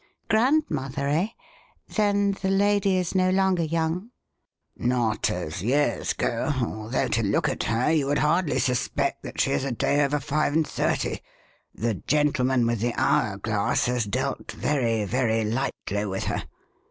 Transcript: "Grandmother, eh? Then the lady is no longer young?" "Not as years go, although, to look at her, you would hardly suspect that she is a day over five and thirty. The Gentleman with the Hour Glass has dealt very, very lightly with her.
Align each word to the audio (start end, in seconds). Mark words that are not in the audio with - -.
"Grandmother, 0.31 1.07
eh? 1.07 1.27
Then 1.87 2.31
the 2.31 2.49
lady 2.49 2.97
is 2.97 3.13
no 3.13 3.29
longer 3.29 3.61
young?" 3.61 4.09
"Not 4.75 5.29
as 5.29 5.61
years 5.61 6.13
go, 6.13 6.51
although, 6.59 7.07
to 7.09 7.21
look 7.21 7.47
at 7.47 7.65
her, 7.65 7.91
you 7.91 8.07
would 8.07 8.17
hardly 8.17 8.57
suspect 8.57 9.21
that 9.21 9.39
she 9.39 9.51
is 9.51 9.63
a 9.63 9.71
day 9.71 10.03
over 10.03 10.19
five 10.19 10.53
and 10.53 10.67
thirty. 10.67 11.19
The 11.75 11.93
Gentleman 11.93 12.65
with 12.65 12.79
the 12.79 12.95
Hour 12.95 13.37
Glass 13.37 13.85
has 13.85 14.05
dealt 14.05 14.51
very, 14.51 15.05
very 15.05 15.45
lightly 15.45 16.05
with 16.07 16.23
her. 16.23 16.45